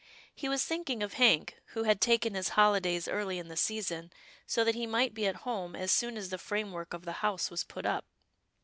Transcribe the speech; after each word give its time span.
He 0.33 0.49
was 0.49 0.65
thinking 0.65 1.03
of 1.03 1.13
Hank, 1.13 1.59
who 1.75 1.83
had 1.83 2.01
taken 2.01 2.33
his 2.33 2.49
holidays 2.57 3.07
early 3.07 3.37
in 3.37 3.49
the 3.49 3.55
season 3.55 4.11
so 4.47 4.63
that 4.63 4.73
he 4.73 4.87
might 4.87 5.13
be 5.13 5.27
at 5.27 5.35
home 5.45 5.75
as 5.75 5.91
soon 5.91 6.17
as 6.17 6.29
the 6.29 6.39
framework 6.39 6.95
of 6.95 7.05
the 7.05 7.11
house 7.21 7.51
was 7.51 7.63
put 7.63 7.85
up. 7.85 8.07